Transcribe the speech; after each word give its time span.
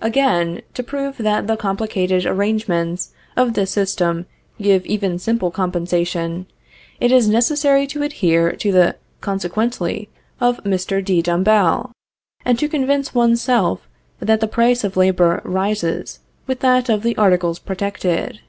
Again, 0.00 0.62
to 0.72 0.82
prove 0.82 1.18
that 1.18 1.46
the 1.46 1.54
complicated 1.58 2.24
arrangements 2.24 3.12
of 3.36 3.52
this 3.52 3.70
system 3.72 4.24
give 4.58 4.86
even 4.86 5.18
simple 5.18 5.50
compensation, 5.50 6.46
it 6.98 7.12
is 7.12 7.28
necessary 7.28 7.86
to 7.88 8.02
adhere 8.02 8.52
to 8.52 8.72
the 8.72 8.96
"consequently" 9.20 10.08
of 10.40 10.64
Mr. 10.64 11.04
de 11.04 11.20
Dombasle, 11.22 11.90
and 12.42 12.58
to 12.58 12.70
convince 12.70 13.14
one's 13.14 13.42
self 13.42 13.86
that 14.18 14.40
the 14.40 14.48
price 14.48 14.82
of 14.82 14.96
labor 14.96 15.42
rises 15.44 16.20
with 16.46 16.60
that 16.60 16.88
of 16.88 17.02
the 17.02 17.14
articles 17.18 17.58
protected. 17.58 18.40